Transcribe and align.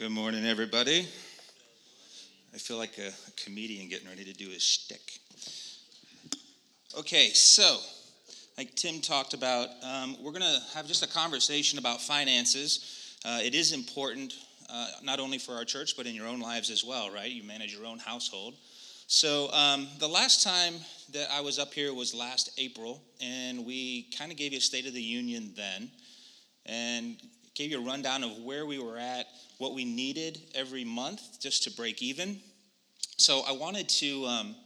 Good 0.00 0.12
morning, 0.12 0.46
everybody. 0.46 1.06
I 2.54 2.56
feel 2.56 2.78
like 2.78 2.96
a, 2.96 3.08
a 3.08 3.30
comedian 3.36 3.90
getting 3.90 4.08
ready 4.08 4.24
to 4.24 4.32
do 4.32 4.48
his 4.48 4.62
shtick. 4.62 5.18
Okay, 6.98 7.28
so 7.34 7.76
like 8.56 8.74
Tim 8.76 9.02
talked 9.02 9.34
about, 9.34 9.68
um, 9.82 10.16
we're 10.22 10.32
going 10.32 10.40
to 10.40 10.58
have 10.74 10.86
just 10.86 11.04
a 11.04 11.06
conversation 11.06 11.78
about 11.78 12.00
finances. 12.00 13.18
Uh, 13.26 13.40
it 13.42 13.54
is 13.54 13.74
important, 13.74 14.32
uh, 14.70 14.86
not 15.02 15.20
only 15.20 15.36
for 15.36 15.52
our 15.52 15.66
church, 15.66 15.94
but 15.98 16.06
in 16.06 16.14
your 16.14 16.26
own 16.26 16.40
lives 16.40 16.70
as 16.70 16.82
well, 16.82 17.10
right? 17.10 17.30
You 17.30 17.42
manage 17.42 17.74
your 17.74 17.84
own 17.84 17.98
household. 17.98 18.54
So 19.06 19.52
um, 19.52 19.86
the 19.98 20.08
last 20.08 20.42
time 20.42 20.76
that 21.12 21.28
I 21.30 21.42
was 21.42 21.58
up 21.58 21.74
here 21.74 21.92
was 21.92 22.14
last 22.14 22.52
April, 22.56 23.02
and 23.20 23.66
we 23.66 24.08
kind 24.16 24.32
of 24.32 24.38
gave 24.38 24.52
you 24.52 24.58
a 24.58 24.62
State 24.62 24.86
of 24.86 24.94
the 24.94 25.02
Union 25.02 25.52
then, 25.54 25.90
and 26.64 27.18
gave 27.54 27.70
you 27.70 27.80
a 27.80 27.84
rundown 27.84 28.24
of 28.24 28.36
where 28.38 28.66
we 28.66 28.78
were 28.78 28.98
at 28.98 29.26
what 29.58 29.74
we 29.74 29.84
needed 29.84 30.40
every 30.54 30.84
month 30.84 31.40
just 31.40 31.64
to 31.64 31.70
break 31.70 32.02
even. 32.02 32.40
So 33.16 33.42
I 33.46 33.52
wanted 33.52 33.88
to 33.90 34.24
um, 34.24 34.56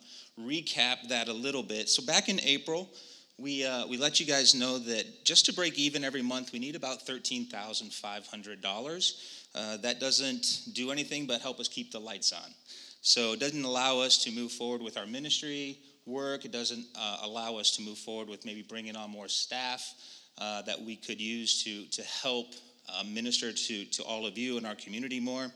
recap 0.41 1.09
that 1.09 1.29
a 1.29 1.33
little 1.33 1.63
bit. 1.63 1.89
So 1.89 2.05
back 2.05 2.29
in 2.29 2.41
April, 2.41 2.91
we, 3.37 3.67
uh, 3.67 3.87
we 3.89 3.97
let 3.97 4.21
you 4.21 4.27
guys 4.27 4.55
know 4.55 4.79
that 4.79 5.25
just 5.25 5.47
to 5.47 5.53
break 5.53 5.77
even 5.79 6.05
every 6.05 6.23
month, 6.23 6.53
we 6.53 6.61
need 6.61 6.77
about 6.77 7.05
$13,500. 7.05 9.13
Uh, 9.57 9.77
that 9.79 9.99
doesn't 9.99 10.61
do 10.73 10.93
anything 10.93 11.27
but 11.27 11.41
help 11.41 11.59
us 11.59 11.67
keep 11.69 11.91
the 11.91 11.99
lights 11.99 12.33
on. 12.33 12.55
So 13.03 13.33
it 13.33 13.41
doesn't 13.41 13.65
allow 13.65 13.99
us 13.99 14.23
to 14.25 14.31
move 14.31 14.53
forward 14.53 14.83
with 14.83 14.97
our 14.97 15.07
ministry 15.07 15.81
work. 16.07 16.45
It 16.45 16.53
doesn't 16.53 16.87
uh, 16.97 17.19
allow 17.23 17.57
us 17.57 17.75
to 17.77 17.83
move 17.83 17.99
forward 17.99 18.29
with 18.29 18.45
maybe 18.45 18.63
bringing 18.63 18.95
on 18.97 19.11
more 19.11 19.29
staff 19.29 19.95
uh, 20.39 20.63
that 20.63 20.81
we 20.81 20.97
could 20.97 21.21
use 21.21 21.63
to, 21.65 21.85
to 21.87 22.03
help 22.23 22.55
uh, 22.89 23.05
minister 23.05 23.53
to, 23.53 23.85
to 23.85 24.03
all 24.03 24.27
of 24.27 24.37
you 24.39 24.59
in 24.59 24.67
our 24.67 24.75
community 24.75 25.21
more. 25.21 25.51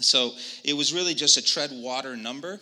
So 0.00 0.32
it 0.64 0.74
was 0.74 0.92
really 0.92 1.14
just 1.14 1.36
a 1.36 1.42
tread 1.42 1.70
water 1.72 2.16
number. 2.16 2.60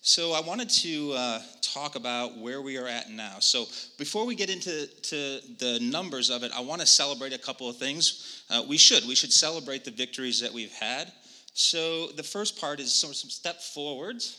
So 0.00 0.32
I 0.32 0.40
wanted 0.40 0.70
to 0.70 1.12
uh, 1.12 1.40
talk 1.60 1.96
about 1.96 2.38
where 2.38 2.62
we 2.62 2.78
are 2.78 2.86
at 2.86 3.10
now. 3.10 3.40
So 3.40 3.66
before 3.98 4.24
we 4.24 4.34
get 4.34 4.48
into 4.48 4.86
to 4.86 5.40
the 5.58 5.78
numbers 5.82 6.30
of 6.30 6.44
it, 6.44 6.52
I 6.54 6.60
want 6.60 6.80
to 6.80 6.86
celebrate 6.86 7.34
a 7.34 7.38
couple 7.38 7.68
of 7.68 7.76
things. 7.76 8.44
Uh, 8.48 8.62
we 8.66 8.78
should. 8.78 9.06
We 9.06 9.14
should 9.14 9.32
celebrate 9.32 9.84
the 9.84 9.90
victories 9.90 10.40
that 10.40 10.52
we've 10.52 10.72
had. 10.72 11.12
So 11.52 12.06
the 12.08 12.22
first 12.22 12.60
part 12.60 12.80
is 12.80 12.94
some, 12.94 13.12
some 13.12 13.28
step 13.28 13.60
forwards. 13.60 14.38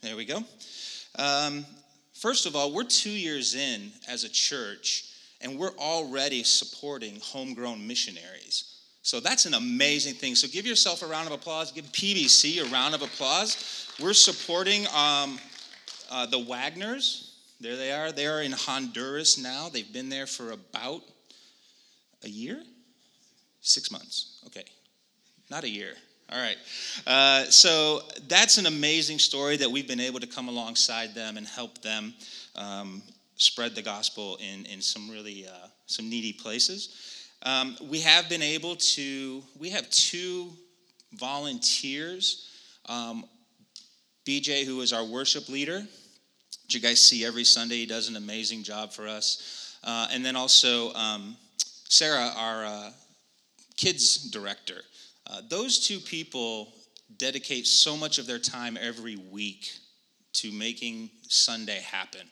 There 0.00 0.16
we 0.16 0.24
go. 0.24 0.44
Um, 1.18 1.66
first 2.14 2.46
of 2.46 2.56
all, 2.56 2.72
we're 2.72 2.84
two 2.84 3.10
years 3.10 3.54
in 3.54 3.92
as 4.08 4.24
a 4.24 4.28
church 4.28 5.11
and 5.42 5.58
we're 5.58 5.76
already 5.76 6.42
supporting 6.42 7.18
homegrown 7.20 7.86
missionaries. 7.86 8.72
So 9.02 9.18
that's 9.18 9.46
an 9.46 9.54
amazing 9.54 10.14
thing. 10.14 10.36
So 10.36 10.46
give 10.46 10.64
yourself 10.64 11.02
a 11.02 11.06
round 11.06 11.26
of 11.26 11.32
applause. 11.32 11.72
Give 11.72 11.84
PBC 11.86 12.64
a 12.64 12.72
round 12.72 12.94
of 12.94 13.02
applause. 13.02 13.88
We're 14.00 14.12
supporting 14.12 14.86
um, 14.94 15.40
uh, 16.10 16.26
the 16.26 16.38
Wagners. 16.38 17.30
There 17.60 17.76
they 17.76 17.92
are. 17.92 18.12
They 18.12 18.26
are 18.26 18.42
in 18.42 18.52
Honduras 18.52 19.38
now. 19.38 19.68
They've 19.68 19.92
been 19.92 20.08
there 20.08 20.26
for 20.26 20.52
about 20.52 21.02
a 22.24 22.28
year? 22.28 22.62
Six 23.60 23.90
months. 23.90 24.40
Okay. 24.46 24.64
Not 25.50 25.64
a 25.64 25.68
year. 25.68 25.94
All 26.32 26.38
right. 26.38 26.56
Uh, 27.06 27.44
so 27.50 28.02
that's 28.28 28.58
an 28.58 28.66
amazing 28.66 29.18
story 29.18 29.56
that 29.58 29.70
we've 29.70 29.88
been 29.88 30.00
able 30.00 30.20
to 30.20 30.26
come 30.26 30.48
alongside 30.48 31.14
them 31.14 31.36
and 31.36 31.46
help 31.46 31.82
them 31.82 32.14
um, 32.56 33.02
spread 33.36 33.74
the 33.74 33.82
gospel 33.82 34.38
in, 34.40 34.66
in 34.66 34.80
some 34.80 35.10
really 35.10 35.46
uh, 35.46 35.68
some 35.86 36.08
needy 36.08 36.32
places. 36.32 37.28
Um, 37.44 37.76
we 37.90 38.00
have 38.00 38.28
been 38.28 38.42
able 38.42 38.76
to, 38.76 39.42
we 39.58 39.70
have 39.70 39.88
two 39.90 40.50
volunteers. 41.14 42.48
Um, 42.86 43.24
BJ, 44.24 44.64
who 44.64 44.80
is 44.80 44.92
our 44.92 45.04
worship 45.04 45.48
leader, 45.48 45.80
which 45.80 46.74
you 46.74 46.80
guys 46.80 47.00
see 47.00 47.24
every 47.24 47.44
Sunday, 47.44 47.76
he 47.76 47.86
does 47.86 48.08
an 48.08 48.14
amazing 48.14 48.62
job 48.62 48.92
for 48.92 49.08
us. 49.08 49.76
Uh, 49.82 50.06
and 50.12 50.24
then 50.24 50.36
also 50.36 50.92
um, 50.94 51.36
Sarah, 51.56 52.30
our 52.36 52.64
uh, 52.64 52.90
kids 53.76 54.30
director. 54.30 54.82
Uh, 55.28 55.40
those 55.48 55.86
two 55.86 55.98
people 55.98 56.72
dedicate 57.16 57.66
so 57.66 57.96
much 57.96 58.18
of 58.18 58.26
their 58.26 58.38
time 58.38 58.78
every 58.80 59.16
week 59.16 59.72
to 60.34 60.52
making 60.52 61.10
Sunday 61.28 61.80
happen. 61.80 62.26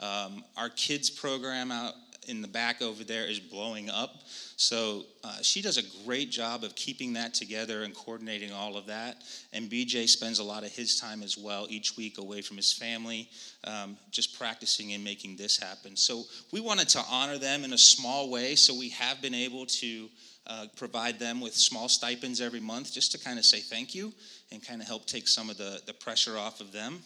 Um, 0.00 0.44
our 0.56 0.68
kids 0.68 1.10
program 1.10 1.70
out 1.70 1.94
in 2.28 2.40
the 2.40 2.48
back 2.48 2.82
over 2.82 3.02
there 3.02 3.26
is 3.26 3.40
blowing 3.40 3.90
up. 3.90 4.22
So 4.56 5.04
uh, 5.24 5.42
she 5.42 5.60
does 5.60 5.76
a 5.76 6.04
great 6.04 6.30
job 6.30 6.62
of 6.62 6.74
keeping 6.76 7.14
that 7.14 7.34
together 7.34 7.82
and 7.82 7.94
coordinating 7.94 8.52
all 8.52 8.76
of 8.76 8.86
that. 8.86 9.16
And 9.52 9.68
BJ 9.70 10.08
spends 10.08 10.38
a 10.38 10.44
lot 10.44 10.62
of 10.62 10.70
his 10.70 11.00
time 11.00 11.22
as 11.22 11.36
well 11.36 11.66
each 11.68 11.96
week 11.96 12.18
away 12.18 12.42
from 12.42 12.56
his 12.56 12.72
family, 12.72 13.28
um, 13.64 13.96
just 14.10 14.38
practicing 14.38 14.92
and 14.92 15.02
making 15.02 15.36
this 15.36 15.58
happen. 15.58 15.96
So 15.96 16.22
we 16.52 16.60
wanted 16.60 16.88
to 16.90 17.02
honor 17.10 17.38
them 17.38 17.64
in 17.64 17.72
a 17.72 17.78
small 17.78 18.30
way. 18.30 18.54
So 18.54 18.78
we 18.78 18.90
have 18.90 19.20
been 19.20 19.34
able 19.34 19.66
to 19.66 20.08
uh, 20.46 20.66
provide 20.76 21.18
them 21.18 21.40
with 21.40 21.54
small 21.54 21.88
stipends 21.88 22.40
every 22.40 22.60
month 22.60 22.92
just 22.92 23.12
to 23.12 23.18
kind 23.18 23.38
of 23.38 23.44
say 23.44 23.60
thank 23.60 23.94
you 23.94 24.12
and 24.52 24.64
kind 24.64 24.80
of 24.80 24.86
help 24.86 25.06
take 25.06 25.26
some 25.26 25.50
of 25.50 25.56
the, 25.56 25.80
the 25.86 25.94
pressure 25.94 26.38
off 26.38 26.60
of 26.60 26.72
them. 26.72 27.00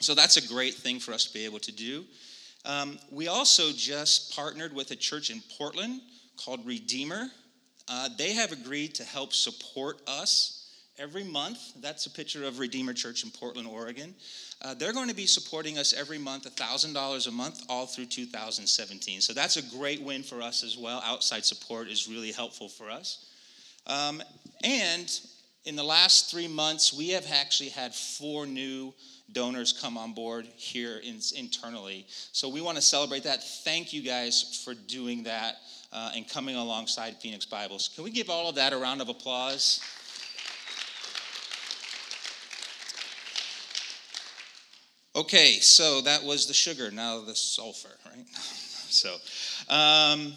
So 0.00 0.14
that's 0.14 0.36
a 0.36 0.46
great 0.46 0.74
thing 0.74 1.00
for 1.00 1.12
us 1.12 1.24
to 1.24 1.34
be 1.34 1.44
able 1.44 1.58
to 1.60 1.72
do. 1.72 2.04
Um, 2.64 2.98
we 3.10 3.28
also 3.28 3.72
just 3.72 4.34
partnered 4.34 4.72
with 4.72 4.90
a 4.90 4.96
church 4.96 5.30
in 5.30 5.42
Portland 5.56 6.00
called 6.36 6.64
Redeemer. 6.66 7.28
Uh, 7.88 8.08
they 8.16 8.32
have 8.34 8.52
agreed 8.52 8.94
to 8.96 9.04
help 9.04 9.32
support 9.32 10.00
us 10.06 10.58
every 10.98 11.24
month. 11.24 11.58
That's 11.80 12.06
a 12.06 12.10
picture 12.10 12.44
of 12.44 12.58
Redeemer 12.58 12.92
Church 12.92 13.24
in 13.24 13.30
Portland, 13.30 13.68
Oregon. 13.68 14.14
Uh, 14.60 14.74
they're 14.74 14.92
going 14.92 15.08
to 15.08 15.14
be 15.14 15.26
supporting 15.26 15.78
us 15.78 15.92
every 15.92 16.18
month, 16.18 16.44
$1,000 16.54 17.26
a 17.26 17.30
month, 17.30 17.62
all 17.68 17.86
through 17.86 18.06
2017. 18.06 19.20
So 19.20 19.32
that's 19.32 19.56
a 19.56 19.62
great 19.76 20.02
win 20.02 20.22
for 20.22 20.42
us 20.42 20.64
as 20.64 20.76
well. 20.76 21.00
Outside 21.04 21.44
support 21.44 21.88
is 21.88 22.08
really 22.08 22.32
helpful 22.32 22.68
for 22.68 22.90
us. 22.90 23.26
Um, 23.86 24.22
and 24.64 25.10
in 25.64 25.76
the 25.76 25.84
last 25.84 26.30
three 26.30 26.48
months, 26.48 26.92
we 26.92 27.10
have 27.10 27.26
actually 27.32 27.70
had 27.70 27.94
four 27.94 28.46
new 28.46 28.92
donors 29.32 29.72
come 29.72 29.98
on 29.98 30.12
board 30.12 30.46
here 30.56 31.00
in, 31.04 31.20
internally. 31.36 32.06
So 32.32 32.48
we 32.48 32.60
want 32.60 32.76
to 32.76 32.82
celebrate 32.82 33.24
that. 33.24 33.42
Thank 33.64 33.92
you 33.92 34.02
guys 34.02 34.62
for 34.64 34.74
doing 34.74 35.24
that 35.24 35.56
uh, 35.92 36.12
and 36.14 36.28
coming 36.28 36.56
alongside 36.56 37.16
Phoenix 37.16 37.44
Bibles. 37.44 37.90
Can 37.94 38.04
we 38.04 38.10
give 38.10 38.30
all 38.30 38.48
of 38.48 38.54
that 38.56 38.72
a 38.72 38.78
round 38.78 39.00
of 39.00 39.08
applause? 39.08 39.80
Okay, 45.16 45.54
so 45.54 46.00
that 46.02 46.22
was 46.22 46.46
the 46.46 46.54
sugar, 46.54 46.90
now 46.92 47.20
the 47.20 47.34
sulfur, 47.34 47.88
right? 48.06 48.24
so, 48.34 49.16
um, 49.68 50.32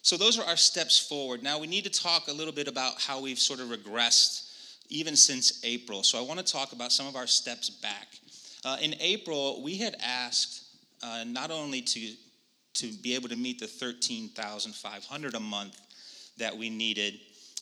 so 0.00 0.16
those 0.16 0.38
are 0.38 0.44
our 0.46 0.56
steps 0.56 0.98
forward. 0.98 1.42
Now 1.42 1.58
we 1.58 1.66
need 1.66 1.84
to 1.84 1.90
talk 1.90 2.28
a 2.28 2.32
little 2.32 2.54
bit 2.54 2.66
about 2.66 3.00
how 3.00 3.20
we've 3.20 3.38
sort 3.38 3.60
of 3.60 3.68
regressed 3.68 4.51
even 4.92 5.16
since 5.16 5.64
April. 5.64 6.02
So 6.02 6.18
I 6.18 6.22
want 6.22 6.38
to 6.38 6.52
talk 6.52 6.72
about 6.72 6.92
some 6.92 7.06
of 7.06 7.16
our 7.16 7.26
steps 7.26 7.70
back. 7.70 8.08
Uh, 8.64 8.76
in 8.80 8.94
April, 9.00 9.62
we 9.62 9.76
had 9.76 9.96
asked 10.04 10.64
uh, 11.02 11.24
not 11.26 11.50
only 11.50 11.80
to, 11.80 12.12
to 12.74 12.92
be 13.02 13.14
able 13.14 13.28
to 13.30 13.36
meet 13.36 13.58
the 13.58 13.66
13500 13.66 15.34
a 15.34 15.40
month 15.40 15.80
that 16.36 16.56
we 16.56 16.68
needed, 16.68 17.18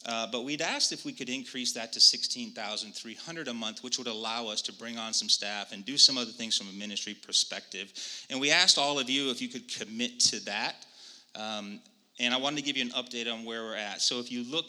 uh, 0.07 0.27
but 0.33 0.45
we'd 0.45 0.61
asked 0.61 0.93
if 0.93 1.05
we 1.05 1.13
could 1.13 1.29
increase 1.29 1.73
that 1.75 1.93
to 1.93 2.01
16300 2.01 3.49
a 3.49 3.55
month, 3.55 3.85
which 3.85 3.97
would 3.99 4.09
allow 4.09 4.49
us 4.49 4.61
to 4.63 4.73
bring 4.73 4.99
on 4.99 5.13
some 5.13 5.29
staff 5.29 5.73
and 5.73 5.85
do 5.85 5.97
some 5.97 6.19
other 6.19 6.33
things 6.33 6.59
from 6.59 6.69
a 6.69 6.73
ministry 6.73 7.15
perspective. 7.15 7.93
And 8.29 8.41
we 8.41 8.51
asked 8.51 8.77
all 8.77 8.99
of 8.99 9.09
you 9.09 9.31
if 9.31 9.41
you 9.41 9.49
could 9.49 9.73
commit 9.73 10.19
to 10.21 10.45
that. 10.47 10.75
Um, 11.37 11.81
and 12.19 12.35
I 12.35 12.39
wanted 12.39 12.57
to 12.57 12.63
give 12.63 12.77
you 12.77 12.85
an 12.85 12.91
update 12.91 13.33
on 13.33 13.45
where 13.45 13.63
we're 13.63 13.77
at. 13.77 14.01
So 14.01 14.19
if 14.19 14.33
you 14.33 14.43
look 14.51 14.67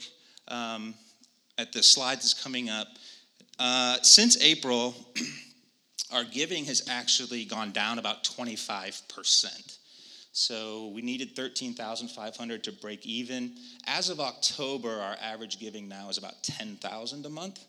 um, 0.47 0.93
at 1.61 1.71
the 1.71 1.83
slide 1.83 2.15
that's 2.15 2.33
coming 2.33 2.69
up, 2.69 2.87
uh, 3.59 3.97
since 4.01 4.41
April, 4.41 4.95
our 6.11 6.23
giving 6.23 6.65
has 6.65 6.89
actually 6.89 7.45
gone 7.45 7.71
down 7.71 7.99
about 7.99 8.23
25%. 8.23 9.77
So 10.33 10.87
we 10.87 11.01
needed 11.03 11.35
13,500 11.35 12.63
to 12.63 12.71
break 12.71 13.05
even. 13.05 13.51
As 13.85 14.09
of 14.09 14.19
October, 14.19 14.89
our 14.89 15.15
average 15.21 15.59
giving 15.59 15.87
now 15.87 16.09
is 16.09 16.17
about 16.17 16.41
10,000 16.41 17.25
a 17.25 17.29
month. 17.29 17.59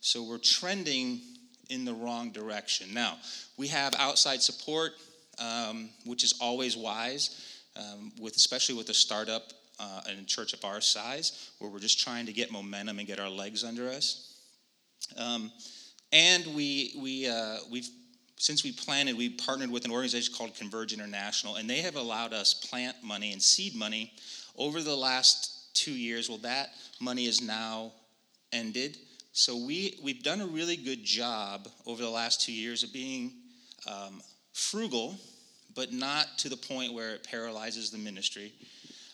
So 0.00 0.22
we're 0.22 0.38
trending 0.38 1.20
in 1.68 1.84
the 1.84 1.94
wrong 1.94 2.30
direction. 2.30 2.94
Now, 2.94 3.16
we 3.56 3.66
have 3.68 3.94
outside 3.98 4.40
support, 4.40 4.92
um, 5.38 5.88
which 6.04 6.22
is 6.22 6.34
always 6.40 6.76
wise, 6.76 7.44
um, 7.76 8.12
with 8.20 8.36
especially 8.36 8.76
with 8.76 8.88
a 8.90 8.94
startup 8.94 9.52
uh, 9.82 10.00
in 10.12 10.18
a 10.18 10.24
church 10.24 10.52
of 10.52 10.64
our 10.64 10.80
size, 10.80 11.50
where 11.58 11.70
we're 11.70 11.80
just 11.80 11.98
trying 11.98 12.26
to 12.26 12.32
get 12.32 12.52
momentum 12.52 12.98
and 12.98 13.08
get 13.08 13.18
our 13.18 13.28
legs 13.28 13.64
under 13.64 13.88
us. 13.88 14.38
Um, 15.16 15.50
and 16.12 16.46
we, 16.54 16.94
we, 16.98 17.28
uh, 17.28 17.56
we've, 17.70 17.88
since 18.36 18.62
we 18.62 18.72
planted, 18.72 19.16
we 19.16 19.30
partnered 19.30 19.70
with 19.70 19.84
an 19.84 19.90
organization 19.90 20.34
called 20.36 20.54
Converge 20.54 20.92
International, 20.92 21.56
and 21.56 21.68
they 21.68 21.80
have 21.80 21.96
allowed 21.96 22.32
us 22.32 22.54
plant 22.54 22.96
money 23.02 23.32
and 23.32 23.42
seed 23.42 23.74
money 23.74 24.12
over 24.56 24.82
the 24.82 24.94
last 24.94 25.74
two 25.74 25.92
years, 25.92 26.28
well, 26.28 26.38
that 26.38 26.70
money 27.00 27.24
is 27.24 27.40
now 27.40 27.92
ended. 28.52 28.98
So 29.32 29.56
we, 29.56 29.98
we've 30.02 30.22
done 30.22 30.40
a 30.42 30.46
really 30.46 30.76
good 30.76 31.02
job 31.02 31.68
over 31.86 32.02
the 32.02 32.10
last 32.10 32.42
two 32.42 32.52
years 32.52 32.82
of 32.82 32.92
being 32.92 33.32
um, 33.90 34.20
frugal, 34.52 35.16
but 35.74 35.92
not 35.92 36.26
to 36.38 36.50
the 36.50 36.56
point 36.56 36.92
where 36.92 37.14
it 37.14 37.24
paralyzes 37.24 37.90
the 37.90 37.98
ministry. 37.98 38.52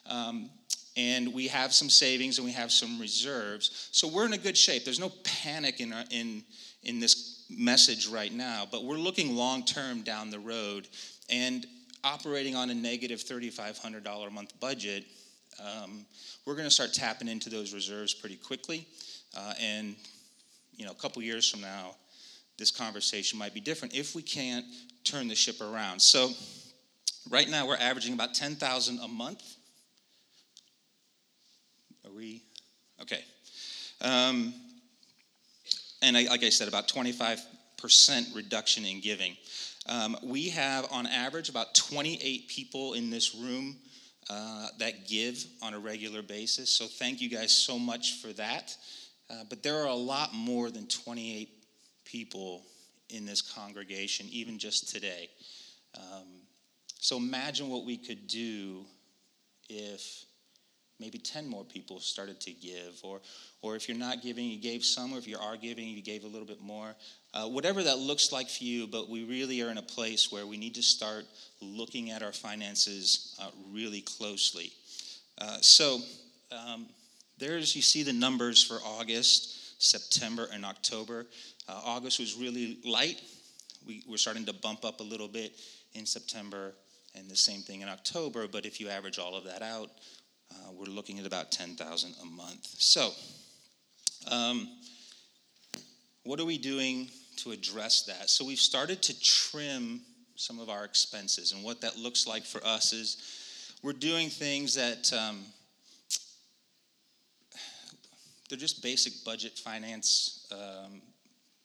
Um, 0.06 0.50
and 0.98 1.32
we 1.32 1.46
have 1.46 1.72
some 1.72 1.88
savings 1.88 2.38
and 2.38 2.44
we 2.44 2.52
have 2.52 2.72
some 2.72 2.98
reserves. 2.98 3.88
So 3.92 4.08
we're 4.08 4.26
in 4.26 4.32
a 4.32 4.38
good 4.38 4.56
shape. 4.56 4.84
There's 4.84 4.98
no 4.98 5.12
panic 5.22 5.78
in, 5.78 5.92
our, 5.92 6.02
in, 6.10 6.42
in 6.82 6.98
this 6.98 7.46
message 7.48 8.08
right 8.08 8.32
now, 8.32 8.66
but 8.68 8.84
we're 8.84 8.96
looking 8.96 9.36
long 9.36 9.64
term 9.64 10.02
down 10.02 10.30
the 10.30 10.40
road. 10.40 10.88
And 11.30 11.64
operating 12.02 12.56
on 12.56 12.70
a 12.70 12.74
negative 12.74 13.20
$3,500 13.20 14.26
a 14.26 14.30
month 14.30 14.58
budget, 14.58 15.04
um, 15.60 16.04
we're 16.44 16.54
going 16.54 16.66
to 16.66 16.70
start 16.70 16.92
tapping 16.92 17.28
into 17.28 17.48
those 17.48 17.72
reserves 17.72 18.12
pretty 18.12 18.36
quickly. 18.36 18.84
Uh, 19.36 19.54
and, 19.60 19.94
you 20.76 20.84
know, 20.84 20.90
a 20.90 20.96
couple 20.96 21.22
years 21.22 21.48
from 21.48 21.60
now, 21.60 21.94
this 22.58 22.72
conversation 22.72 23.38
might 23.38 23.54
be 23.54 23.60
different 23.60 23.94
if 23.94 24.16
we 24.16 24.22
can't 24.22 24.64
turn 25.04 25.28
the 25.28 25.36
ship 25.36 25.60
around. 25.60 26.00
So, 26.00 26.30
right 27.30 27.48
now, 27.48 27.68
we're 27.68 27.76
averaging 27.76 28.14
about 28.14 28.34
10000 28.34 28.98
a 28.98 29.06
month. 29.06 29.57
Okay. 33.00 33.24
Um, 34.00 34.52
and 36.02 36.16
I, 36.16 36.24
like 36.24 36.44
I 36.44 36.48
said, 36.48 36.68
about 36.68 36.88
25% 36.88 38.34
reduction 38.34 38.84
in 38.84 39.00
giving. 39.00 39.36
Um, 39.88 40.16
we 40.22 40.48
have, 40.50 40.86
on 40.92 41.06
average, 41.06 41.48
about 41.48 41.74
28 41.74 42.48
people 42.48 42.94
in 42.94 43.10
this 43.10 43.34
room 43.34 43.76
uh, 44.30 44.68
that 44.78 45.08
give 45.08 45.44
on 45.62 45.74
a 45.74 45.78
regular 45.78 46.22
basis. 46.22 46.70
So 46.70 46.86
thank 46.86 47.20
you 47.20 47.30
guys 47.30 47.52
so 47.52 47.78
much 47.78 48.20
for 48.20 48.32
that. 48.34 48.76
Uh, 49.30 49.44
but 49.48 49.62
there 49.62 49.76
are 49.76 49.86
a 49.88 49.94
lot 49.94 50.34
more 50.34 50.70
than 50.70 50.86
28 50.86 51.48
people 52.04 52.62
in 53.10 53.24
this 53.24 53.40
congregation, 53.40 54.26
even 54.30 54.58
just 54.58 54.92
today. 54.92 55.30
Um, 55.96 56.26
so 57.00 57.16
imagine 57.16 57.68
what 57.68 57.84
we 57.84 57.96
could 57.96 58.26
do 58.26 58.84
if 59.68 60.24
maybe 61.00 61.18
10 61.18 61.48
more 61.48 61.64
people 61.64 62.00
started 62.00 62.40
to 62.40 62.52
give 62.52 62.98
or 63.02 63.20
or 63.62 63.76
if 63.76 63.88
you're 63.88 63.98
not 63.98 64.22
giving 64.22 64.46
you 64.46 64.58
gave 64.58 64.84
some 64.84 65.12
or 65.12 65.18
if 65.18 65.26
you 65.26 65.38
are 65.38 65.56
giving 65.56 65.88
you 65.88 66.02
gave 66.02 66.24
a 66.24 66.26
little 66.26 66.46
bit 66.46 66.60
more. 66.60 66.94
Uh, 67.34 67.46
whatever 67.46 67.82
that 67.82 67.98
looks 67.98 68.32
like 68.32 68.48
for 68.48 68.64
you 68.64 68.86
but 68.86 69.08
we 69.08 69.24
really 69.24 69.60
are 69.62 69.70
in 69.70 69.78
a 69.78 69.82
place 69.82 70.32
where 70.32 70.46
we 70.46 70.56
need 70.56 70.74
to 70.74 70.82
start 70.82 71.24
looking 71.60 72.10
at 72.10 72.22
our 72.22 72.32
finances 72.32 73.36
uh, 73.40 73.50
really 73.72 74.00
closely. 74.00 74.72
Uh, 75.40 75.58
so 75.60 76.00
um, 76.50 76.86
there's 77.38 77.76
you 77.76 77.82
see 77.82 78.02
the 78.02 78.12
numbers 78.12 78.62
for 78.62 78.78
august 78.84 79.82
september 79.82 80.48
and 80.52 80.64
october. 80.64 81.26
Uh, 81.68 81.80
august 81.84 82.18
was 82.18 82.34
really 82.34 82.78
light. 82.84 83.20
We, 83.86 84.02
we're 84.08 84.16
starting 84.16 84.46
to 84.46 84.52
bump 84.52 84.84
up 84.84 85.00
a 85.00 85.04
little 85.04 85.28
bit 85.28 85.52
in 85.94 86.06
september 86.06 86.74
and 87.14 87.30
the 87.30 87.36
same 87.36 87.60
thing 87.60 87.80
in 87.80 87.88
october 87.88 88.46
but 88.48 88.66
if 88.66 88.80
you 88.80 88.88
average 88.88 89.18
all 89.18 89.34
of 89.34 89.44
that 89.44 89.62
out 89.62 89.90
uh, 90.52 90.72
we're 90.72 90.86
looking 90.86 91.18
at 91.18 91.26
about 91.26 91.50
10000 91.50 92.14
a 92.22 92.26
month. 92.26 92.66
So 92.78 93.10
um, 94.30 94.68
what 96.24 96.40
are 96.40 96.44
we 96.44 96.58
doing 96.58 97.10
to 97.36 97.52
address 97.52 98.02
that? 98.02 98.30
So 98.30 98.44
we've 98.44 98.58
started 98.58 99.02
to 99.02 99.20
trim 99.20 100.02
some 100.36 100.60
of 100.60 100.68
our 100.68 100.84
expenses 100.84 101.52
and 101.52 101.64
what 101.64 101.80
that 101.80 101.96
looks 101.96 102.26
like 102.26 102.44
for 102.44 102.64
us 102.64 102.92
is 102.92 103.74
we're 103.82 103.92
doing 103.92 104.28
things 104.28 104.74
that 104.74 105.12
um, 105.12 105.40
they're 108.48 108.58
just 108.58 108.82
basic 108.82 109.12
budget 109.24 109.58
finance 109.58 110.46
um, 110.52 111.00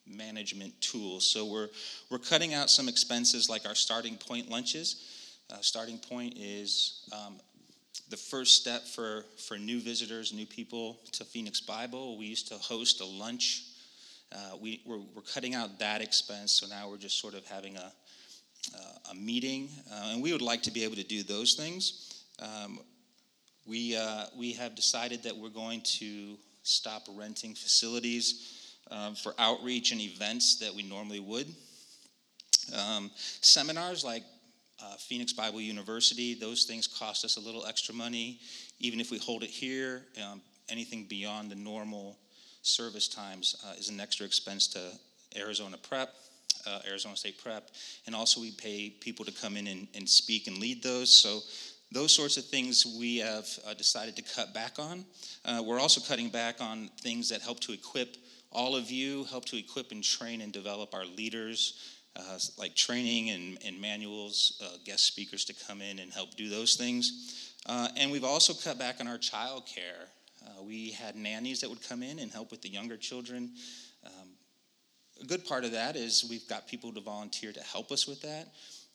management 0.06 0.80
tools. 0.82 1.26
So 1.26 1.46
we're 1.46 1.70
we're 2.10 2.20
cutting 2.20 2.54
out 2.54 2.70
some 2.70 2.88
expenses 2.88 3.50
like 3.50 3.66
our 3.66 3.76
starting 3.76 4.18
point 4.18 4.50
lunches. 4.50 5.40
Uh, 5.52 5.58
starting 5.62 5.98
point 5.98 6.34
is 6.38 7.08
um, 7.12 7.40
the 8.10 8.18
first 8.18 8.56
step 8.56 8.84
for, 8.84 9.26
for 9.48 9.58
new 9.58 9.80
visitors, 9.80 10.34
new 10.34 10.46
people 10.46 11.00
to 11.14 11.24
Phoenix 11.24 11.62
Bible. 11.62 12.18
We 12.18 12.26
used 12.26 12.48
to 12.50 12.56
host 12.56 13.02
a 13.02 13.06
lunch. 13.06 13.64
Uh, 14.32 14.58
we, 14.62 14.82
we're, 14.86 15.00
we're, 15.16 15.22
cutting 15.34 15.54
out 15.56 15.80
that 15.80 16.02
expense, 16.02 16.54
so 16.54 16.68
now 16.68 16.90
we're 16.90 16.98
just 16.98 17.20
sort 17.20 17.34
of 17.34 17.46
having 17.46 17.78
a, 17.78 17.92
uh, 18.76 19.12
a 19.12 19.16
meeting, 19.16 19.70
uh, 19.92 20.10
and 20.12 20.24
we 20.24 20.32
would 20.32 20.42
like 20.42 20.64
to 20.64 20.72
be 20.72 20.84
able 20.84 20.96
to 20.96 21.04
do 21.04 21.22
those 21.24 21.54
things. 21.54 22.24
Um, 22.40 22.80
we, 23.68 23.96
uh, 23.96 24.26
we 24.38 24.54
have 24.54 24.76
decided 24.76 25.24
that 25.24 25.36
we're 25.38 25.50
going 25.50 25.82
to 26.00 26.36
stop 26.64 27.04
renting 27.16 27.54
facilities 27.54 28.78
um, 28.90 29.16
for 29.16 29.34
outreach 29.38 29.92
and 29.92 30.02
events 30.02 30.58
that 30.60 30.74
we 30.74 30.84
normally 30.84 31.20
would. 31.20 31.48
Um, 32.76 33.12
seminars 33.42 34.04
like 34.04 34.24
uh, 34.84 34.96
Phoenix 34.98 35.34
Bible 35.34 35.62
University, 35.62 36.34
those 36.34 36.64
things 36.64 36.88
cost 36.88 37.24
us 37.24 37.38
a 37.38 37.40
little 37.40 37.66
extra 37.66 37.94
money. 37.94 38.40
Even 38.80 39.00
if 39.00 39.12
we 39.12 39.18
hold 39.18 39.44
it 39.44 39.50
here, 39.50 40.04
um, 40.24 40.42
anything 40.70 41.06
beyond 41.06 41.50
the 41.50 41.56
normal 41.56 42.18
service 42.62 43.08
times 43.08 43.56
uh, 43.66 43.74
is 43.78 43.90
an 43.90 44.00
extra 44.00 44.26
expense 44.26 44.68
to 44.68 44.80
Arizona 45.38 45.78
Prep, 45.78 46.14
uh, 46.68 46.80
Arizona 46.88 47.16
State 47.16 47.42
Prep. 47.42 47.70
And 48.06 48.16
also, 48.16 48.42
we 48.42 48.52
pay 48.52 48.90
people 48.90 49.26
to 49.26 49.32
come 49.32 49.58
in 49.58 49.68
and, 49.68 49.88
and, 49.96 50.08
speak 50.08 50.48
and 50.48 50.58
lead 50.58 50.84
those. 50.84 51.14
So, 51.14 51.40
those 51.92 52.12
sorts 52.12 52.38
of 52.38 52.46
things 52.46 52.86
we 53.00 53.18
have 53.18 53.48
uh, 53.68 53.74
decided 53.76 54.16
to 54.16 54.24
cut 54.24 54.54
back 54.54 54.80
on. 54.80 55.06
Uh, 55.46 55.62
we're 55.64 55.80
also 55.80 56.02
cutting 56.02 56.30
back 56.30 56.60
on 56.60 56.90
things 57.02 57.30
that 57.30 57.42
help 57.42 57.60
to 57.62 57.72
equip 57.74 58.18
all 58.52 58.76
of 58.76 58.90
you, 58.90 59.26
help 59.26 59.46
to 59.46 59.58
equip 59.58 59.92
and 59.92 60.04
train 60.04 60.42
and 60.42 60.52
develop 60.52 60.94
our 60.96 61.06
leaders 61.06 61.94
uh, 62.16 62.38
like 62.58 62.76
training 62.76 63.30
and, 63.30 63.58
and 63.66 63.80
manuals, 63.80 64.62
uh, 64.64 64.78
guest 64.86 65.06
speakers 65.06 65.46
to 65.46 65.54
come 65.68 65.82
in 65.82 66.00
and 66.00 66.12
help 66.12 66.36
do 66.36 66.50
those 66.50 66.76
things. 66.76 67.54
Uh, 67.66 67.88
and 67.98 68.12
we've 68.12 68.24
also 68.24 68.54
cut 68.54 68.78
back 68.78 69.00
on 69.00 69.08
our 69.08 69.18
child 69.18 69.66
care. 69.66 70.08
Uh, 70.46 70.62
we 70.64 70.92
had 70.92 71.16
nannies 71.16 71.62
that 71.62 71.70
would 71.70 71.88
come 71.88 72.04
in 72.04 72.20
and 72.20 72.32
help 72.32 72.52
with 72.52 72.62
the 72.62 72.70
younger 72.70 72.98
children. 72.98 73.52
Um, 74.06 74.30
a 75.22 75.26
good 75.26 75.46
part 75.46 75.64
of 75.64 75.72
that 75.72 75.96
is 75.96 76.26
we've 76.30 76.48
got 76.48 76.68
people 76.68 76.92
to 76.94 77.02
volunteer 77.02 77.52
to 77.52 77.62
help 77.62 77.92
us 77.92 78.08
with 78.08 78.22
that. 78.22 78.50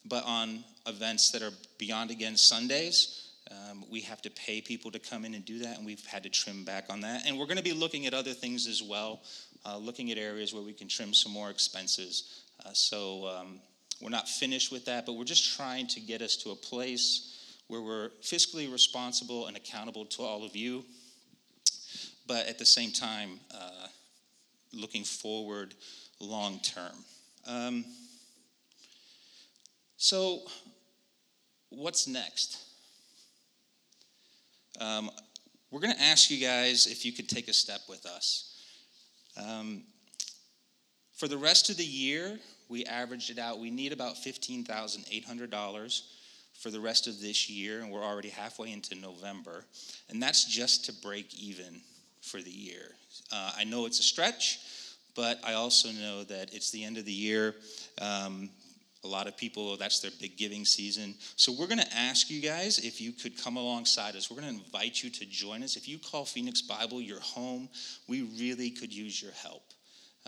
But 0.05 0.25
on 0.25 0.63
events 0.87 1.31
that 1.33 1.43
are 1.43 1.53
beyond, 1.79 2.11
again, 2.11 2.37
Sundays, 2.37 3.29
um, 3.51 3.85
we 3.91 4.01
have 4.03 4.23
to 4.23 4.31
pay 4.31 4.61
people 4.61 4.91
to 4.91 4.99
come 4.99 5.25
in 5.25 5.35
and 5.35 5.45
do 5.45 5.61
that, 5.61 5.79
and 5.79 5.87
we've 5.87 6.05
had 6.07 6.23
to 6.25 6.29
trim 6.29 6.65
back 6.65 6.87
on 6.91 7.01
that. 7.01 7.27
And 7.27 7.39
we're 7.39 7.47
going 7.47 7.59
to 7.59 7.63
be 7.63 7.73
looking 7.73 8.07
at 8.07 8.15
other 8.15 8.33
things 8.33 8.67
as 8.67 8.83
well, 8.83 9.23
uh, 9.65 9.77
looking 9.77 10.11
at 10.11 10.19
areas 10.19 10.53
where 10.53 10.63
we 10.63 10.73
can 10.73 10.89
trim 10.89 11.15
some 11.15 11.33
more 11.33 11.51
expenses. 11.51 12.45
Uh, 12.65 12.73
so 12.73 13.27
um, 13.27 13.61
we're 14.01 14.11
not 14.11 14.29
finished 14.29 14.71
with 14.71 14.85
that, 14.87 15.07
but 15.07 15.15
we're 15.15 15.25
just 15.25 15.57
trying 15.57 15.87
to 15.89 16.01
get 16.01 16.23
us 16.23 16.37
to 16.37 16.51
a 16.51 16.57
place 16.57 17.35
where 17.69 17.83
we're 17.83 18.11
fiscally 18.23 18.71
responsible 18.71 19.47
and 19.47 19.57
accountable 19.57 20.07
to 20.07 20.23
all 20.23 20.45
of 20.45 20.57
you, 20.57 20.85
but 22.27 22.47
at 22.47 22.59
the 22.59 22.67
same 22.67 22.91
time, 22.93 23.41
uh, 23.55 23.87
looking 24.73 25.05
forward 25.05 25.75
long 26.21 26.61
term. 26.61 27.05
Um, 27.47 27.85
so, 29.97 30.43
what's 31.71 32.07
next? 32.07 32.65
Um, 34.81 35.11
we're 35.71 35.81
going 35.81 35.95
to 35.95 36.03
ask 36.03 36.31
you 36.31 36.39
guys 36.39 36.87
if 36.87 37.05
you 37.05 37.13
could 37.13 37.29
take 37.29 37.49
a 37.49 37.53
step 37.53 37.81
with 37.89 38.07
us. 38.07 38.55
Um, 39.37 39.83
for 41.19 41.27
the 41.27 41.37
rest 41.37 41.69
of 41.69 41.77
the 41.77 41.85
year, 41.85 42.39
we 42.69 42.85
averaged 42.85 43.31
it 43.31 43.39
out. 43.39 43.59
We 43.59 43.71
need 43.71 43.93
about 43.93 44.15
$15,800 44.15 46.03
for 46.55 46.71
the 46.71 46.79
rest 46.79 47.09
of 47.09 47.21
this 47.21 47.51
year, 47.51 47.81
and 47.81 47.91
we're 47.91 48.05
already 48.05 48.29
halfway 48.29 48.73
into 48.73 48.95
November. 48.95 49.65
And 50.09 50.23
that's 50.23 50.45
just 50.45 50.85
to 50.87 50.93
break 50.93 51.35
even 51.43 51.81
for 52.23 52.41
the 52.41 52.51
year. 52.51 52.93
Uh, 53.33 53.53
I 53.59 53.65
know 53.65 53.87
it's 53.87 53.99
a 53.99 54.05
stretch, 54.05 54.61
but 55.17 55.41
I 55.45 55.55
also 55.55 55.91
know 55.91 56.23
that 56.23 56.55
it's 56.55 56.71
the 56.71 56.85
end 56.85 56.99
of 56.99 57.05
the 57.05 57.13
year. 57.13 57.57
Um, 58.01 58.51
a 59.03 59.09
lot 59.09 59.27
of 59.27 59.37
people, 59.37 59.77
that's 59.77 59.99
their 59.99 60.13
big 60.21 60.37
giving 60.37 60.65
season. 60.65 61.17
So 61.35 61.53
we're 61.53 61.67
going 61.67 61.79
to 61.79 61.97
ask 61.97 62.31
you 62.31 62.41
guys 62.41 62.79
if 62.79 63.01
you 63.01 63.11
could 63.11 63.43
come 63.43 63.57
alongside 63.57 64.15
us. 64.15 64.31
We're 64.31 64.41
going 64.41 64.57
to 64.57 64.65
invite 64.65 65.03
you 65.03 65.11
to 65.11 65.27
join 65.27 65.65
us. 65.65 65.77
If 65.77 65.89
you 65.89 65.99
call 65.99 66.25
Phoenix 66.25 66.63
Bible 66.63 67.01
your 67.01 67.21
home, 67.21 67.69
we 68.07 68.23
really 68.39 68.71
could 68.71 68.93
use 68.93 69.21
your 69.21 69.33
help. 69.33 69.63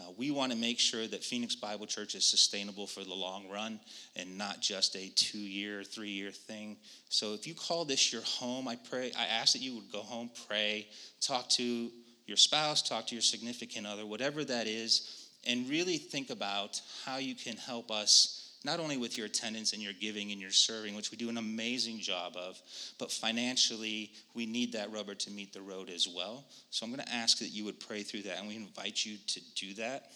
Uh, 0.01 0.13
we 0.17 0.31
want 0.31 0.53
to 0.53 0.59
make 0.59 0.79
sure 0.79 1.07
that 1.07 1.23
Phoenix 1.23 1.55
Bible 1.55 1.87
Church 1.87 2.15
is 2.15 2.25
sustainable 2.25 2.87
for 2.87 3.05
the 3.05 3.15
long 3.15 3.49
run 3.51 3.81
and 4.17 4.39
not 4.39 4.61
just 4.61 4.97
a 4.97 5.11
two 5.15 5.39
year, 5.39 5.83
three 5.83 6.11
year 6.11 6.31
thing. 6.31 6.77
So 7.09 7.35
if 7.35 7.47
you 7.47 7.55
call 7.55 7.85
this 7.85 8.13
your 8.13 8.23
home, 8.23 8.67
I 8.69 8.77
pray, 8.77 9.13
I 9.19 9.27
ask 9.27 9.53
that 9.53 9.61
you 9.63 9.75
would 9.75 9.93
go 9.93 10.01
home, 10.01 10.31
pray, 10.49 10.89
talk 11.21 11.49
to 11.51 11.91
your 12.27 12.37
spouse, 12.37 12.81
talk 12.83 13.09
to 13.09 13.15
your 13.15 13.23
significant 13.23 13.87
other, 13.87 14.07
whatever 14.07 14.45
that 14.45 14.67
is, 14.67 15.29
and 15.47 15.69
really 15.69 15.99
think 15.99 16.31
about 16.31 16.81
how 17.05 17.19
you 17.19 17.35
can 17.35 17.57
help 17.57 17.91
us 17.91 18.40
not 18.65 18.79
only 18.79 18.97
with 18.97 19.17
your 19.17 19.27
attendance 19.27 19.73
and 19.73 19.83
your 19.83 19.93
giving 19.95 20.33
and 20.33 20.41
your 20.41 20.51
serving, 20.51 20.95
which 20.95 21.11
we 21.11 21.17
do 21.17 21.31
an 21.31 21.39
amazing 21.39 21.99
job 21.99 22.37
of, 22.37 22.61
but 22.99 23.11
financially, 23.11 24.11
we 24.35 24.45
need 24.45 24.73
that 24.73 24.93
rubber 24.93 25.15
to 25.15 25.31
meet 25.31 25.53
the 25.53 25.63
road 25.63 25.89
as 25.89 26.07
well. 26.07 26.45
So 26.71 26.85
I'm 26.85 26.93
going 26.93 27.05
to 27.05 27.13
ask 27.13 27.39
that 27.39 27.49
you 27.49 27.65
would 27.65 27.81
pray 27.81 28.03
through 28.03 28.23
that, 28.23 28.39
and 28.39 28.49
we 28.49 28.57
invite 28.57 29.05
you 29.05 29.17
to 29.29 29.41
do 29.57 29.75
that. 29.75 30.11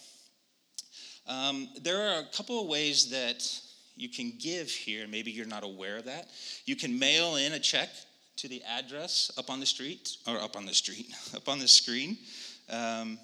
Um, 1.27 1.69
there 1.81 1.97
are 1.97 2.19
a 2.19 2.25
couple 2.35 2.61
of 2.61 2.67
ways 2.67 3.09
that 3.09 3.49
you 3.95 4.09
can 4.09 4.33
give 4.39 4.69
here. 4.69 5.07
Maybe 5.07 5.31
you're 5.31 5.47
not 5.47 5.63
aware 5.63 5.97
of 5.97 6.05
that. 6.05 6.27
You 6.65 6.75
can 6.75 6.99
mail 6.99 7.37
in 7.37 7.53
a 7.53 7.59
check 7.59 7.89
to 8.37 8.47
the 8.47 8.61
address 8.63 9.31
up 9.37 9.49
on 9.49 9.59
the 9.59 9.65
street, 9.65 10.17
or 10.27 10.39
up 10.39 10.55
on 10.55 10.65
the 10.67 10.73
street, 10.73 11.07
up 11.35 11.49
on 11.49 11.57
the 11.57 11.67
screen. 11.67 12.17
Um, 12.69 13.17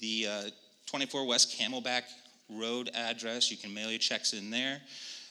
the 0.00 0.26
uh, 0.28 0.42
24 0.86 1.26
West 1.26 1.58
Camelback 1.58 2.02
Road 2.50 2.90
address. 2.94 3.50
You 3.50 3.56
can 3.56 3.72
mail 3.72 3.90
your 3.90 3.98
checks 3.98 4.32
in 4.32 4.50
there. 4.50 4.80